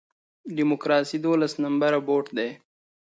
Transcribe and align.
ډیموکراسي 0.55 1.17
دولس 1.25 1.53
نمره 1.63 1.99
بوټ 2.07 2.25
دی. 2.37 2.49